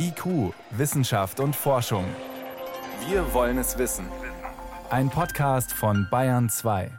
IQ, 0.00 0.54
Wissenschaft 0.70 1.40
und 1.40 1.56
Forschung. 1.56 2.04
Wir 3.08 3.34
wollen 3.34 3.58
es 3.58 3.78
wissen. 3.78 4.06
Ein 4.90 5.10
Podcast 5.10 5.72
von 5.72 6.06
Bayern 6.08 6.48
2. 6.48 6.92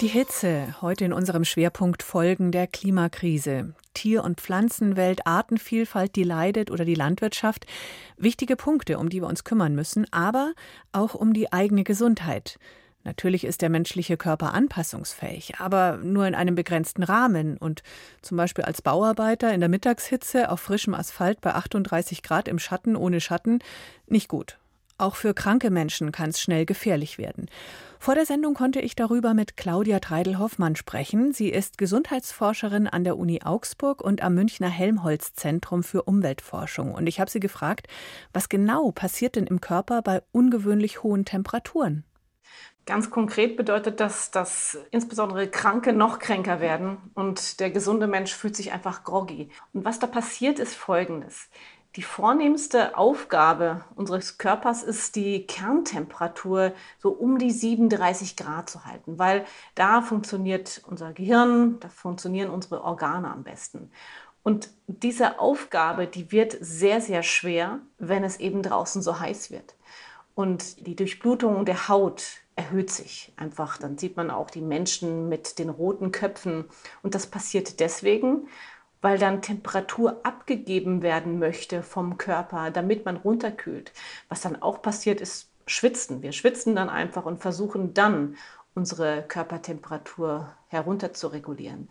Die 0.00 0.06
Hitze, 0.06 0.76
heute 0.80 1.04
in 1.04 1.12
unserem 1.12 1.44
Schwerpunkt 1.44 2.04
Folgen 2.04 2.52
der 2.52 2.68
Klimakrise. 2.68 3.74
Tier- 3.92 4.22
und 4.22 4.40
Pflanzenwelt, 4.40 5.26
Artenvielfalt, 5.26 6.14
die 6.14 6.22
leidet 6.22 6.70
oder 6.70 6.84
die 6.84 6.94
Landwirtschaft. 6.94 7.66
Wichtige 8.16 8.54
Punkte, 8.54 8.98
um 8.98 9.08
die 9.08 9.20
wir 9.20 9.28
uns 9.28 9.42
kümmern 9.42 9.74
müssen, 9.74 10.06
aber 10.12 10.52
auch 10.92 11.14
um 11.16 11.32
die 11.32 11.52
eigene 11.52 11.82
Gesundheit. 11.82 12.60
Natürlich 13.02 13.44
ist 13.44 13.62
der 13.62 13.70
menschliche 13.70 14.16
Körper 14.16 14.52
anpassungsfähig, 14.52 15.54
aber 15.58 15.96
nur 15.96 16.26
in 16.26 16.34
einem 16.34 16.54
begrenzten 16.54 17.02
Rahmen 17.02 17.56
und 17.56 17.82
zum 18.20 18.36
Beispiel 18.36 18.64
als 18.64 18.82
Bauarbeiter 18.82 19.54
in 19.54 19.60
der 19.60 19.70
Mittagshitze 19.70 20.50
auf 20.50 20.60
frischem 20.60 20.94
Asphalt 20.94 21.40
bei 21.40 21.54
38 21.54 22.22
Grad 22.22 22.46
im 22.46 22.58
Schatten 22.58 22.96
ohne 22.96 23.20
Schatten 23.20 23.60
nicht 24.06 24.28
gut. 24.28 24.58
Auch 25.00 25.16
für 25.16 25.32
kranke 25.32 25.70
Menschen 25.70 26.12
kann 26.12 26.28
es 26.28 26.42
schnell 26.42 26.66
gefährlich 26.66 27.16
werden. 27.16 27.46
Vor 27.98 28.14
der 28.14 28.26
Sendung 28.26 28.52
konnte 28.52 28.80
ich 28.80 28.96
darüber 28.96 29.32
mit 29.32 29.56
Claudia 29.56 29.98
Treidel-Hoffmann 29.98 30.76
sprechen. 30.76 31.32
Sie 31.32 31.48
ist 31.48 31.78
Gesundheitsforscherin 31.78 32.86
an 32.86 33.04
der 33.04 33.16
Uni 33.16 33.40
Augsburg 33.42 34.02
und 34.02 34.22
am 34.22 34.34
Münchner 34.34 34.68
Helmholtz-Zentrum 34.68 35.82
für 35.82 36.02
Umweltforschung. 36.02 36.92
Und 36.92 37.06
ich 37.06 37.18
habe 37.18 37.30
sie 37.30 37.40
gefragt, 37.40 37.88
was 38.34 38.50
genau 38.50 38.90
passiert 38.90 39.36
denn 39.36 39.46
im 39.46 39.62
Körper 39.62 40.02
bei 40.02 40.22
ungewöhnlich 40.32 41.02
hohen 41.02 41.24
Temperaturen? 41.24 42.04
Ganz 42.86 43.10
konkret 43.10 43.56
bedeutet 43.56 44.00
das, 44.00 44.30
dass 44.30 44.78
insbesondere 44.90 45.48
Kranke 45.48 45.92
noch 45.92 46.18
kränker 46.18 46.60
werden 46.60 46.96
und 47.14 47.60
der 47.60 47.70
gesunde 47.70 48.06
Mensch 48.06 48.34
fühlt 48.34 48.56
sich 48.56 48.72
einfach 48.72 49.04
groggy. 49.04 49.50
Und 49.72 49.84
was 49.84 49.98
da 49.98 50.06
passiert, 50.06 50.58
ist 50.58 50.74
Folgendes. 50.74 51.48
Die 51.96 52.02
vornehmste 52.02 52.96
Aufgabe 52.96 53.84
unseres 53.96 54.38
Körpers 54.38 54.84
ist, 54.84 55.16
die 55.16 55.46
Kerntemperatur 55.46 56.72
so 56.98 57.10
um 57.10 57.38
die 57.38 57.50
37 57.50 58.36
Grad 58.36 58.70
zu 58.70 58.84
halten, 58.84 59.18
weil 59.18 59.44
da 59.74 60.00
funktioniert 60.00 60.82
unser 60.86 61.12
Gehirn, 61.12 61.80
da 61.80 61.88
funktionieren 61.88 62.50
unsere 62.50 62.84
Organe 62.84 63.28
am 63.28 63.42
besten. 63.42 63.90
Und 64.44 64.70
diese 64.86 65.40
Aufgabe, 65.40 66.06
die 66.06 66.30
wird 66.30 66.56
sehr, 66.60 67.00
sehr 67.00 67.24
schwer, 67.24 67.80
wenn 67.98 68.22
es 68.22 68.38
eben 68.38 68.62
draußen 68.62 69.02
so 69.02 69.18
heiß 69.18 69.50
wird. 69.50 69.74
Und 70.36 70.86
die 70.86 70.94
Durchblutung 70.94 71.64
der 71.64 71.88
Haut 71.88 72.22
erhöht 72.60 72.90
sich 72.90 73.32
einfach. 73.36 73.78
Dann 73.78 73.96
sieht 73.96 74.18
man 74.18 74.30
auch 74.30 74.50
die 74.50 74.60
Menschen 74.60 75.30
mit 75.30 75.58
den 75.58 75.70
roten 75.70 76.12
Köpfen. 76.12 76.66
Und 77.02 77.14
das 77.14 77.26
passiert 77.26 77.80
deswegen, 77.80 78.48
weil 79.00 79.18
dann 79.18 79.40
Temperatur 79.40 80.20
abgegeben 80.24 81.00
werden 81.00 81.38
möchte 81.38 81.82
vom 81.82 82.18
Körper, 82.18 82.70
damit 82.70 83.06
man 83.06 83.16
runterkühlt. 83.16 83.92
Was 84.28 84.42
dann 84.42 84.60
auch 84.60 84.82
passiert, 84.82 85.22
ist 85.22 85.48
Schwitzen. 85.66 86.20
Wir 86.20 86.32
schwitzen 86.32 86.76
dann 86.76 86.90
einfach 86.90 87.24
und 87.24 87.40
versuchen 87.40 87.94
dann 87.94 88.36
unsere 88.74 89.22
Körpertemperatur 89.22 90.52
herunter 90.68 91.14
zu 91.14 91.28
regulieren. 91.28 91.88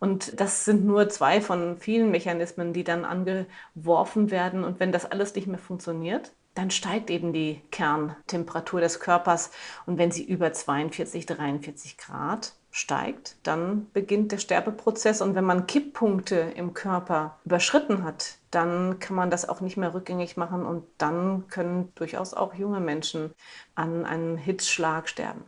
Und 0.00 0.38
das 0.38 0.66
sind 0.66 0.84
nur 0.84 1.08
zwei 1.08 1.40
von 1.40 1.78
vielen 1.78 2.10
Mechanismen, 2.10 2.74
die 2.74 2.84
dann 2.84 3.06
angeworfen 3.06 4.30
werden. 4.30 4.64
Und 4.64 4.80
wenn 4.80 4.92
das 4.92 5.10
alles 5.10 5.34
nicht 5.34 5.46
mehr 5.46 5.58
funktioniert, 5.58 6.32
dann 6.54 6.70
steigt 6.70 7.10
eben 7.10 7.32
die 7.32 7.60
Kerntemperatur 7.70 8.80
des 8.80 9.00
Körpers. 9.00 9.50
Und 9.86 9.98
wenn 9.98 10.10
sie 10.10 10.24
über 10.24 10.52
42, 10.52 11.26
43 11.26 11.96
Grad 11.96 12.54
steigt, 12.72 13.36
dann 13.42 13.90
beginnt 13.92 14.32
der 14.32 14.38
Sterbeprozess. 14.38 15.22
Und 15.22 15.34
wenn 15.34 15.44
man 15.44 15.66
Kipppunkte 15.66 16.36
im 16.36 16.74
Körper 16.74 17.38
überschritten 17.44 18.04
hat, 18.04 18.38
dann 18.50 18.98
kann 18.98 19.16
man 19.16 19.30
das 19.30 19.48
auch 19.48 19.60
nicht 19.60 19.76
mehr 19.76 19.94
rückgängig 19.94 20.36
machen. 20.36 20.66
Und 20.66 20.84
dann 20.98 21.46
können 21.48 21.92
durchaus 21.94 22.34
auch 22.34 22.54
junge 22.54 22.80
Menschen 22.80 23.32
an 23.74 24.04
einem 24.04 24.36
Hitzschlag 24.36 25.08
sterben. 25.08 25.44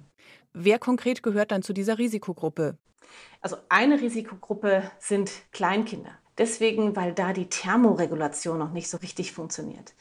Wer 0.52 0.78
konkret 0.78 1.22
gehört 1.22 1.50
dann 1.50 1.62
zu 1.62 1.72
dieser 1.72 1.98
Risikogruppe? 1.98 2.76
Also 3.40 3.56
eine 3.68 4.00
Risikogruppe 4.00 4.90
sind 4.98 5.30
Kleinkinder. 5.50 6.12
Deswegen, 6.38 6.96
weil 6.96 7.12
da 7.12 7.32
die 7.32 7.48
Thermoregulation 7.48 8.58
noch 8.58 8.72
nicht 8.72 8.88
so 8.88 8.96
richtig 8.98 9.32
funktioniert. 9.32 9.94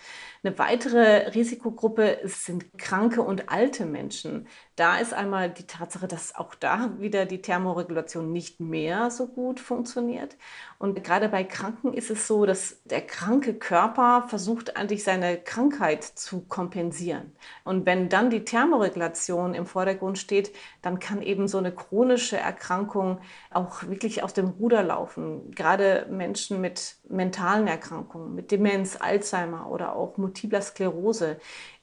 Eine 0.44 0.58
weitere 0.58 1.28
Risikogruppe 1.36 2.20
sind 2.24 2.76
kranke 2.80 3.22
und 3.22 3.50
alte 3.50 3.86
Menschen. 3.86 4.48
Da 4.76 4.98
ist 4.98 5.14
einmal 5.14 5.52
die 5.52 5.68
Tatsache, 5.68 6.08
dass 6.08 6.34
auch 6.34 6.56
da 6.56 7.00
wieder 7.00 7.28
die 7.28 7.44
Thermoregulation 7.44 8.32
nicht 8.32 8.60
mehr 8.60 9.12
so 9.12 9.28
gut 9.28 9.60
funktioniert. 9.60 10.38
Und 10.80 11.04
gerade 11.04 11.30
bei 11.30 11.44
Kranken 11.44 11.94
ist 11.94 12.10
es 12.10 12.26
so, 12.26 12.48
dass 12.48 12.82
der 12.86 13.02
kranke 13.02 13.54
Körper 13.54 14.26
versucht 14.30 14.78
eigentlich 14.78 15.04
seine 15.04 15.38
Krankheit 15.38 16.04
zu 16.04 16.42
kompensieren. 16.42 17.34
Und 17.64 17.86
wenn 17.86 18.10
dann 18.10 18.32
die 18.32 18.44
Thermoregulation 18.44 19.54
im 19.54 19.68
Vordergrund 19.68 20.18
steht, 20.18 20.52
dann 20.82 20.98
kann 20.98 21.22
eben 21.22 21.48
so 21.48 21.60
eine 21.60 21.72
chronische 21.72 22.38
Erkrankung 22.38 23.20
auch 23.52 23.84
wirklich 23.84 24.24
aus 24.24 24.34
dem 24.34 24.48
Ruder 24.48 24.82
laufen. 24.82 25.52
Gerade 25.52 26.08
Menschen 26.10 26.62
mit 26.62 26.96
mentalen 27.12 27.68
Erkrankungen, 27.68 28.36
mit 28.36 28.52
Demenz, 28.52 28.98
Alzheimer 29.00 29.70
oder 29.70 29.96
auch 29.96 30.18
multipler 30.18 30.62
Sklerose, 30.62 31.40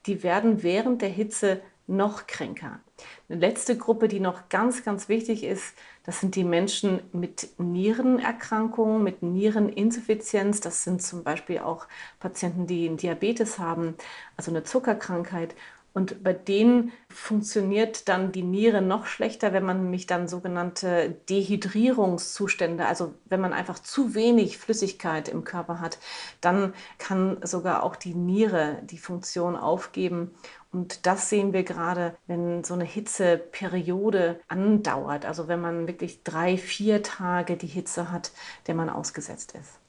die 0.07 0.23
werden 0.23 0.63
während 0.63 1.03
der 1.03 1.09
Hitze 1.09 1.61
noch 1.87 2.27
kränker. 2.27 2.81
Eine 3.29 3.41
letzte 3.41 3.77
Gruppe, 3.77 4.09
die 4.09 4.21
noch 4.21 4.49
ganz, 4.49 4.85
ganz 4.85 5.09
wichtig 5.09 5.43
ist, 5.43 5.75
das 6.05 6.21
sind 6.21 6.37
die 6.37 6.45
Menschen 6.45 7.01
mit 7.13 7.49
Nierenerkrankungen, 7.59 9.03
mit 9.03 9.23
Niereninsuffizienz. 9.23 10.61
Das 10.61 10.85
sind 10.85 11.03
zum 11.03 11.23
Beispiel 11.23 11.59
auch 11.59 11.87
Patienten, 12.19 12.67
die 12.67 12.89
einen 12.89 12.97
Diabetes 12.97 13.59
haben, 13.59 13.95
also 14.37 14.51
eine 14.51 14.65
Zuckerkrankheit. 14.65 15.55
Und 15.95 16.23
bei 16.23 16.33
denen 16.33 16.93
funktioniert 17.09 18.09
dann 18.09 18.31
die 18.31 18.43
Niere 18.43 18.83
noch 18.83 19.07
schlechter, 19.07 19.53
wenn 19.53 19.65
man 19.65 19.83
nämlich 19.83 20.07
dann 20.07 20.29
sogenannte 20.29 21.17
Dehydrierungszustände, 21.29 22.87
also 22.87 23.15
wenn 23.25 23.41
man 23.41 23.53
einfach 23.53 23.79
zu 23.79 24.15
wenig 24.15 24.59
Flüssigkeit 24.59 25.29
im 25.29 25.45
Körper 25.45 25.81
hat, 25.81 25.99
dann 26.41 26.75
kann 26.99 27.39
sogar 27.43 27.83
auch 27.83 27.97
die 27.97 28.15
Niere 28.15 28.81
die 28.85 28.99
Funktion 28.99 29.57
aufgeben. 29.57 30.31
Und 30.71 31.07
das 31.07 31.31
sehen 31.31 31.53
wir 31.53 31.65
gerade, 31.65 32.17
wenn 32.27 32.63
so 32.63 32.75
eine 32.75 32.85
Hitzeperiode 32.85 34.41
andauert, 34.49 35.25
also 35.25 35.49
wenn 35.49 35.61
man 35.61 35.89
wirklich 35.89 36.23
drei, 36.23 36.59
vier 36.59 37.03
Tage 37.03 37.57
die 37.57 37.67
Hitze 37.67 38.13
hat, 38.13 38.33
der 38.67 38.75
man 38.75 38.91
ausgesetzt 38.91 39.55
ist. 39.59 39.81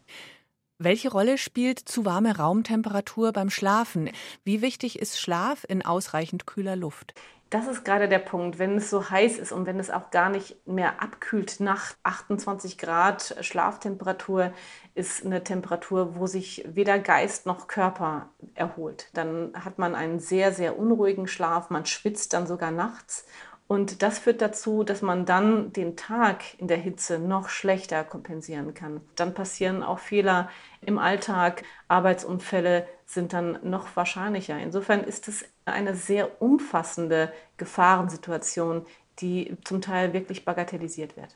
Welche 0.81 1.11
Rolle 1.11 1.37
spielt 1.37 1.77
zu 1.79 2.05
warme 2.05 2.37
Raumtemperatur 2.37 3.33
beim 3.33 3.49
Schlafen? 3.49 4.09
Wie 4.45 4.61
wichtig 4.61 4.97
ist 4.97 5.19
Schlaf 5.19 5.65
in 5.67 5.85
ausreichend 5.85 6.47
kühler 6.47 6.77
Luft? 6.77 7.13
Das 7.49 7.67
ist 7.67 7.83
gerade 7.83 8.07
der 8.07 8.19
Punkt, 8.19 8.59
wenn 8.59 8.77
es 8.77 8.89
so 8.89 9.09
heiß 9.09 9.39
ist 9.39 9.51
und 9.51 9.65
wenn 9.65 9.77
es 9.77 9.89
auch 9.89 10.09
gar 10.09 10.29
nicht 10.29 10.55
mehr 10.65 11.01
abkühlt 11.01 11.59
nach 11.59 11.95
28 12.03 12.77
Grad 12.77 13.35
Schlaftemperatur, 13.41 14.53
ist 14.95 15.25
eine 15.25 15.43
Temperatur, 15.43 16.15
wo 16.15 16.27
sich 16.27 16.63
weder 16.65 16.97
Geist 16.97 17.45
noch 17.45 17.67
Körper 17.67 18.29
erholt. 18.53 19.09
Dann 19.13 19.51
hat 19.55 19.79
man 19.79 19.95
einen 19.95 20.19
sehr, 20.19 20.53
sehr 20.53 20.79
unruhigen 20.79 21.27
Schlaf, 21.27 21.69
man 21.69 21.85
schwitzt 21.85 22.31
dann 22.31 22.47
sogar 22.47 22.71
nachts 22.71 23.25
und 23.69 24.01
das 24.01 24.17
führt 24.17 24.41
dazu, 24.41 24.83
dass 24.83 25.03
man 25.03 25.27
dann 25.27 25.71
den 25.73 25.95
Tag 25.95 26.43
in 26.57 26.67
der 26.67 26.77
Hitze 26.77 27.19
noch 27.19 27.49
schlechter 27.49 28.03
kompensieren 28.03 28.73
kann. 28.73 29.01
Dann 29.15 29.35
passieren 29.35 29.83
auch 29.83 29.99
Fehler 29.99 30.49
im 30.81 30.97
Alltag, 30.97 31.61
Arbeitsunfälle 31.87 32.87
sind 33.05 33.31
dann 33.31 33.59
noch 33.61 33.95
wahrscheinlicher. 33.95 34.57
Insofern 34.57 35.03
ist 35.03 35.27
es 35.27 35.45
eine 35.65 35.93
sehr 35.93 36.41
umfassende 36.41 37.31
Gefahrensituation, 37.57 38.87
die 39.19 39.55
zum 39.63 39.81
Teil 39.81 40.13
wirklich 40.13 40.45
bagatellisiert 40.45 41.15
wird. 41.15 41.35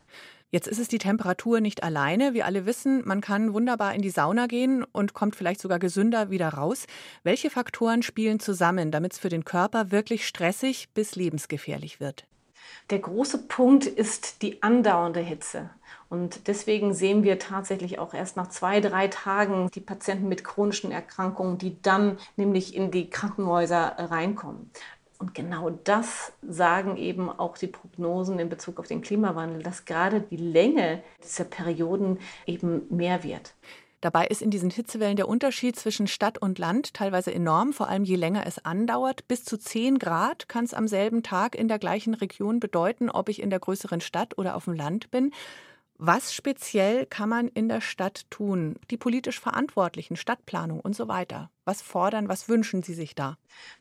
Jetzt 0.54 0.68
ist 0.68 0.78
es 0.78 0.88
die 0.88 1.00
Temperatur 1.00 1.62
nicht 1.62 1.82
alleine. 1.82 2.36
Wir 2.36 2.46
alle 2.46 2.68
wissen, 2.68 3.02
man 3.06 3.22
kann 3.22 3.56
wunderbar 3.56 3.96
in 3.96 4.04
die 4.04 4.12
Sauna 4.12 4.46
gehen 4.46 4.84
und 4.84 5.16
kommt 5.16 5.36
vielleicht 5.36 5.60
sogar 5.60 5.80
gesünder 5.80 6.30
wieder 6.30 6.50
raus. 6.50 6.86
Welche 7.24 7.50
Faktoren 7.50 8.04
spielen 8.04 8.40
zusammen, 8.40 8.92
damit 8.92 9.13
es 9.13 9.19
für 9.19 9.30
den 9.30 9.46
Körper 9.46 9.90
wirklich 9.90 10.28
stressig 10.28 10.90
bis 10.94 11.16
lebensgefährlich 11.16 12.00
wird? 12.00 12.28
Der 12.89 13.00
große 13.00 13.48
Punkt 13.48 13.86
ist 13.86 14.42
die 14.42 14.62
andauernde 14.62 15.19
Hitze. 15.19 15.69
Und 16.10 16.48
deswegen 16.48 16.94
sehen 16.94 17.24
wir 17.24 17.39
tatsächlich 17.39 17.98
auch 17.98 18.13
erst 18.13 18.38
nach 18.38 18.50
zwei, 18.50 18.81
drei 18.81 19.07
Tagen 19.07 19.69
die 19.74 19.80
Patienten 19.80 20.27
mit 20.30 20.44
chronischen 20.44 20.92
Erkrankungen, 20.92 21.57
die 21.57 21.81
dann 21.81 22.18
nämlich 22.36 22.75
in 22.75 22.92
die 22.92 23.10
Krankenhäuser 23.10 23.95
reinkommen. 23.98 24.69
Und 25.18 25.33
genau 25.33 25.69
das 25.69 26.33
sagen 26.42 26.98
eben 26.98 27.30
auch 27.30 27.57
die 27.57 27.68
Prognosen 27.68 28.39
in 28.39 28.50
Bezug 28.50 28.80
auf 28.80 28.88
den 28.88 29.01
Klimawandel, 29.01 29.63
dass 29.63 29.86
gerade 29.86 30.19
die 30.19 30.38
Länge 30.38 31.01
dieser 31.24 31.45
Perioden 31.45 32.19
eben 32.45 32.86
mehr 32.89 33.24
wird. 33.24 33.54
Dabei 34.04 34.28
ist 34.28 34.42
in 34.42 34.50
diesen 34.50 34.70
Hitzewellen 34.70 35.16
der 35.16 35.30
Unterschied 35.30 35.78
zwischen 35.78 36.08
Stadt 36.08 36.38
und 36.38 36.60
Land 36.60 36.94
teilweise 36.94 37.34
enorm, 37.34 37.72
vor 37.72 37.88
allem 37.88 38.04
je 38.04 38.18
länger 38.18 38.46
es 38.46 38.60
andauert. 38.66 39.30
Bis 39.30 39.46
zu 39.46 39.58
10 39.58 39.98
Grad 39.98 40.50
kann 40.50 40.66
es 40.66 40.74
am 40.74 40.90
selben 40.90 41.24
Tag 41.24 41.56
in 41.56 41.70
der 41.70 41.80
gleichen 41.80 42.14
Region 42.14 42.60
bedeuten, 42.60 43.10
ob 43.10 43.30
ich 43.30 43.42
in 43.42 43.50
der 43.50 43.62
größeren 43.62 44.02
Stadt 44.02 44.38
oder 44.38 44.58
auf 44.58 44.66
dem 44.66 44.74
Land 44.74 45.10
bin. 45.10 45.32
Was 45.98 46.34
speziell 46.34 47.06
kann 47.06 47.30
man 47.30 47.48
in 47.48 47.70
der 47.70 47.80
Stadt 47.80 48.30
tun? 48.30 48.76
Die 48.92 48.98
politisch 48.98 49.40
Verantwortlichen, 49.40 50.18
Stadtplanung 50.18 50.82
und 50.82 50.98
so 50.98 51.08
weiter. 51.08 51.50
Was 51.64 51.82
fordern, 51.82 52.28
was 52.28 52.50
wünschen 52.50 52.84
Sie 52.84 52.96
sich 52.96 53.16
da? 53.16 53.38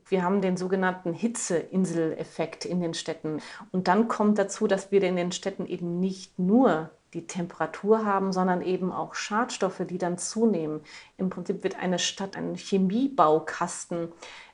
Wir 0.07 0.23
haben 0.23 0.41
den 0.41 0.57
sogenannten 0.57 1.15
Hitzeinseleffekt 1.15 2.65
in 2.65 2.81
den 2.81 2.95
Städten. 2.95 3.43
Und 3.73 3.89
dann 3.89 4.07
kommt 4.07 4.39
dazu, 4.39 4.69
dass 4.69 4.93
wir 4.93 5.03
in 5.03 5.17
den 5.17 5.33
Städten 5.33 5.67
eben 5.67 5.99
nicht 5.99 6.39
nur 6.39 6.93
die 7.15 7.27
Temperatur 7.27 8.05
haben, 8.05 8.33
sondern 8.33 8.63
eben 8.63 8.91
auch 8.91 9.15
Schadstoffe, 9.15 9.83
die 9.89 9.99
dann 9.99 10.19
zunehmen. 10.19 10.81
Im 11.19 11.29
Prinzip 11.31 11.63
wird 11.63 11.79
eine 11.79 11.99
Stadt 11.99 12.37
ein 12.37 12.55
Chemiebaukasten, 12.55 14.09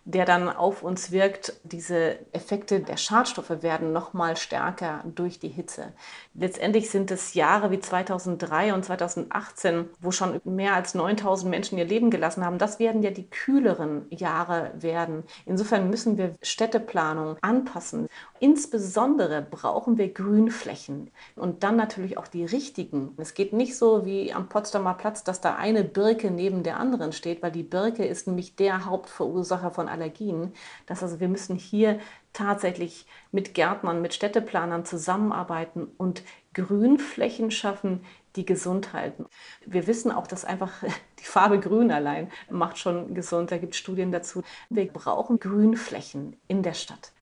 der 0.08 0.24
dann 0.24 0.48
auf 0.48 0.82
uns 0.82 1.12
wirkt. 1.12 1.52
Diese 1.64 2.16
Effekte 2.32 2.80
der 2.80 2.96
Schadstoffe 2.96 3.62
werden 3.62 3.92
noch 3.92 4.14
mal 4.14 4.38
stärker 4.38 5.04
durch 5.04 5.38
die 5.38 5.48
Hitze. 5.48 5.92
Letztendlich 6.32 6.88
sind 6.88 7.10
es 7.10 7.34
Jahre 7.34 7.70
wie 7.70 7.78
2003 7.78 8.72
und 8.72 8.86
2018, 8.86 9.90
wo 10.00 10.10
schon 10.10 10.40
mehr 10.44 10.72
als 10.74 10.94
9000 10.94 11.50
Menschen 11.50 11.76
ihr 11.76 11.84
Leben 11.84 12.10
gelassen 12.10 12.42
haben. 12.42 12.56
Das 12.56 12.78
werden 12.78 13.02
ja 13.02 13.10
die 13.10 13.28
kühleren 13.28 14.06
Jahre 14.08 14.70
werden. 14.78 15.24
Insofern 15.44 15.90
müssen 15.90 16.16
wir 16.16 16.34
Städteplanung 16.40 17.36
anpassen. 17.42 18.08
Insbesondere 18.40 19.42
brauchen 19.42 19.98
wir 19.98 20.08
Grünflächen 20.08 21.10
und 21.36 21.64
dann 21.64 21.76
natürlich 21.76 22.16
auch 22.16 22.28
die 22.28 22.46
richtigen. 22.46 23.12
Es 23.18 23.34
geht 23.34 23.52
nicht 23.52 23.76
so 23.76 24.06
wie 24.06 24.32
am 24.32 24.48
Potsdamer 24.48 24.94
Platz, 24.94 25.22
dass 25.22 25.42
da 25.42 25.56
eine 25.56 25.84
Birke 25.84 26.30
neben 26.30 26.62
der 26.62 26.80
anderen 26.80 27.12
steht, 27.12 27.42
weil 27.42 27.52
die 27.52 27.62
Birke 27.62 28.06
ist 28.06 28.26
nämlich 28.26 28.56
der 28.56 28.86
Hauptverursacher 28.86 29.70
von 29.70 29.88
Allergien. 29.98 30.52
Das 30.86 31.02
also 31.02 31.20
wir 31.20 31.28
müssen 31.28 31.56
hier 31.56 31.98
tatsächlich 32.32 33.06
mit 33.32 33.54
Gärtnern, 33.54 34.00
mit 34.00 34.14
Städteplanern 34.14 34.84
zusammenarbeiten 34.84 35.88
und 35.96 36.22
Grünflächen 36.54 37.50
schaffen, 37.50 38.04
die 38.36 38.46
gesund 38.46 38.92
halten. 38.92 39.26
Wir 39.66 39.86
wissen 39.86 40.10
auch, 40.12 40.26
dass 40.26 40.44
einfach 40.44 40.72
die 41.18 41.24
Farbe 41.24 41.58
Grün 41.58 41.90
allein 41.90 42.30
macht 42.50 42.78
schon 42.78 43.14
gesund. 43.14 43.50
Da 43.50 43.58
gibt 43.58 43.74
es 43.74 43.78
Studien 43.78 44.12
dazu. 44.12 44.42
Wir 44.70 44.86
brauchen 44.86 45.40
Grünflächen 45.40 46.36
in 46.46 46.62
der 46.62 46.74
Stadt. 46.74 47.12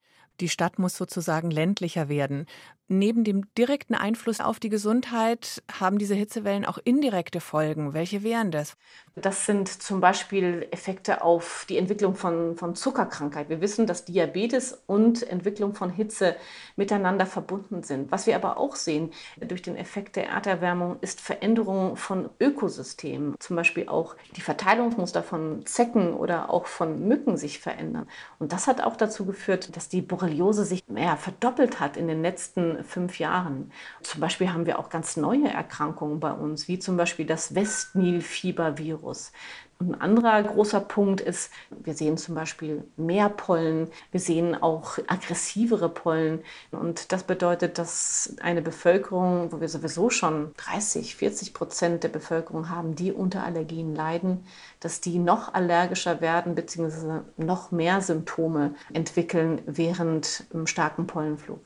Die 0.41 0.51
Stadt 0.51 0.79
muss 0.79 0.97
sozusagen 0.97 1.51
ländlicher 1.51 2.11
werden. 2.11 2.47
Neben 2.89 3.25
dem 3.25 3.53
direkten 3.59 3.97
Einfluss 3.97 4.41
auf 4.41 4.61
die 4.61 4.69
Gesundheit 4.69 5.61
haben 5.73 5.99
diese 5.99 6.15
Hitzewellen 6.15 6.65
auch 6.65 6.79
indirekte 6.85 7.41
Folgen. 7.41 7.95
Welche 7.95 8.23
wären 8.23 8.53
das? 8.53 8.77
Das 9.17 9.45
sind 9.45 9.69
zum 9.69 10.01
Beispiel 10.01 10.69
Effekte 10.71 11.25
auf 11.25 11.65
die 11.69 11.79
Entwicklung 11.79 12.15
von, 12.15 12.55
von 12.57 12.77
Zuckerkrankheit. 12.77 13.49
Wir 13.49 13.61
wissen, 13.61 13.87
dass 13.87 14.05
Diabetes 14.05 14.83
und 14.87 15.29
Entwicklung 15.29 15.75
von 15.75 15.91
Hitze 15.91 16.37
miteinander 16.77 17.27
verbunden 17.27 17.83
sind. 17.83 18.13
Was 18.13 18.29
wir 18.29 18.37
aber 18.37 18.57
auch 18.57 18.77
sehen 18.77 19.11
durch 19.41 19.63
den 19.63 19.75
Effekt 19.75 20.15
der 20.15 20.29
Erderwärmung 20.29 20.99
ist 21.01 21.21
Veränderung 21.21 21.97
von 21.97 22.29
Ökosystemen. 22.39 23.35
Zum 23.41 23.57
Beispiel 23.57 23.89
auch 23.89 24.15
die 24.37 24.43
Verteilungsmuster 24.43 25.25
von 25.25 25.67
Zecken 25.67 26.15
oder 26.15 26.51
auch 26.51 26.67
von 26.67 27.09
Mücken 27.09 27.37
sich 27.37 27.59
verändern. 27.59 28.07
Und 28.39 28.53
das 28.53 28.69
hat 28.69 28.81
auch 28.81 28.97
dazu 28.97 29.27
geführt, 29.27 29.75
dass 29.75 29.89
die 29.89 30.03
Borreliose 30.03 30.65
sich 30.65 30.85
ja, 30.95 31.17
verdoppelt 31.17 31.81
hat 31.81 31.97
in 31.97 32.07
den 32.07 32.23
letzten 32.23 32.76
fünf 32.85 33.19
Jahren. 33.19 33.73
Zum 34.03 34.21
Beispiel 34.21 34.53
haben 34.53 34.67
wir 34.67 34.79
auch 34.79 34.89
ganz 34.89 35.17
neue 35.17 35.49
Erkrankungen 35.49 36.21
bei 36.21 36.33
uns, 36.33 36.69
wie 36.69 36.79
zum 36.79 36.97
Beispiel 36.97 37.27
das 37.27 37.55
Westnil-Fiebervirus. 37.55 39.33
Und 39.79 39.95
ein 39.95 40.01
anderer 40.01 40.43
großer 40.43 40.81
Punkt 40.81 41.21
ist, 41.21 41.51
wir 41.71 41.93
sehen 41.93 42.17
zum 42.17 42.35
Beispiel 42.35 42.85
mehr 42.97 43.29
Pollen, 43.29 43.91
wir 44.11 44.21
sehen 44.21 44.55
auch 44.55 44.97
aggressivere 45.07 45.91
Pollen. 45.91 46.43
Und 46.71 47.13
das 47.13 47.25
bedeutet, 47.25 47.77
dass 47.77 48.37
eine 48.41 48.63
Bevölkerung, 48.63 49.53
wo 49.53 49.61
wir 49.61 49.69
sowieso 49.69 50.09
schon 50.09 50.53
30, 50.57 51.17
40 51.17 51.53
Prozent 51.53 52.05
der 52.05 52.09
Bevölkerung 52.09 52.71
haben, 52.71 52.95
die 52.95 53.13
unter 53.13 53.45
Allergien 53.45 53.95
leiden, 53.95 54.47
dass 54.81 55.03
die 55.03 55.19
noch 55.19 55.53
allergischer 55.53 56.23
werden 56.23 56.55
bzw. 56.55 57.21
noch 57.37 57.71
mehr 57.71 58.01
Symptome 58.01 58.75
entwickeln 58.95 59.61
während 59.67 60.47
einem 60.55 60.67
starken 60.67 61.07
Pollenflug. 61.07 61.61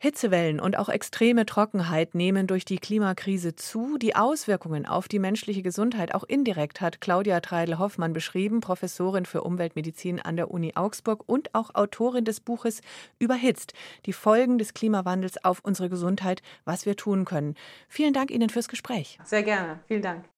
Hitzewellen 0.00 0.60
und 0.60 0.78
auch 0.78 0.88
extreme 0.88 1.44
Trockenheit 1.44 2.14
nehmen 2.14 2.46
durch 2.46 2.64
die 2.64 2.78
Klimakrise 2.78 3.56
zu. 3.56 3.98
Die 3.98 4.14
Auswirkungen 4.14 4.86
auf 4.86 5.08
die 5.08 5.18
menschliche 5.18 5.62
Gesundheit 5.62 6.14
auch 6.14 6.22
indirekt 6.22 6.80
hat 6.80 7.00
Claudia 7.00 7.40
Treidel-Hoffmann 7.40 8.12
beschrieben, 8.12 8.60
Professorin 8.60 9.26
für 9.26 9.42
Umweltmedizin 9.42 10.20
an 10.20 10.36
der 10.36 10.52
Uni 10.52 10.72
Augsburg 10.76 11.24
und 11.26 11.52
auch 11.52 11.74
Autorin 11.74 12.24
des 12.24 12.38
Buches 12.38 12.80
Überhitzt, 13.18 13.72
die 14.06 14.12
Folgen 14.12 14.58
des 14.58 14.72
Klimawandels 14.72 15.44
auf 15.44 15.60
unsere 15.64 15.88
Gesundheit, 15.88 16.42
was 16.64 16.86
wir 16.86 16.94
tun 16.94 17.24
können. 17.24 17.56
Vielen 17.88 18.12
Dank 18.12 18.30
Ihnen 18.30 18.50
fürs 18.50 18.68
Gespräch. 18.68 19.18
Sehr 19.24 19.42
gerne. 19.42 19.80
Vielen 19.88 20.02
Dank. 20.02 20.24